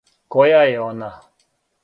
[0.35, 1.11] Која је она?